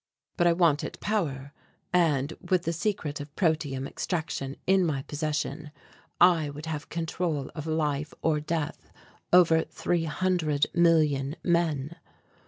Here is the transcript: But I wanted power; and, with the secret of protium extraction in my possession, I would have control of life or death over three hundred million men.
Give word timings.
But 0.35 0.47
I 0.47 0.53
wanted 0.53 0.99
power; 0.99 1.53
and, 1.93 2.33
with 2.49 2.63
the 2.63 2.73
secret 2.73 3.21
of 3.21 3.35
protium 3.35 3.87
extraction 3.87 4.55
in 4.65 4.83
my 4.83 5.03
possession, 5.03 5.69
I 6.19 6.49
would 6.49 6.65
have 6.65 6.89
control 6.89 7.51
of 7.53 7.67
life 7.67 8.11
or 8.23 8.39
death 8.39 8.91
over 9.31 9.63
three 9.63 10.05
hundred 10.05 10.65
million 10.73 11.35
men. 11.43 11.97